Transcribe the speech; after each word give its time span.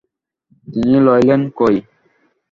তিনি 0.67 0.97
লইলেন 1.05 1.41
কই? 1.57 1.75